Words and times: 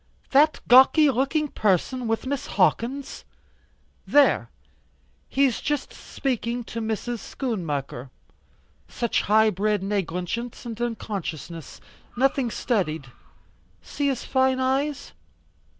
That 0.31 0.61
gawky 0.67 1.11
looking 1.11 1.47
person, 1.49 2.07
with 2.07 2.25
Miss 2.25 2.47
Hawkins?" 2.47 3.23
"There. 4.07 4.49
He's 5.29 5.61
just 5.61 5.93
speaking 5.93 6.63
to 6.63 6.81
Mrs. 6.81 7.19
Schoonmaker. 7.19 8.09
Such 8.87 9.21
high 9.21 9.51
bred 9.51 9.83
negligence 9.83 10.65
and 10.65 10.81
unconsciousness. 10.81 11.79
Nothing 12.17 12.49
studied. 12.49 13.11
See 13.83 14.07
his 14.07 14.23
fine 14.25 14.59
eyes." 14.59 15.13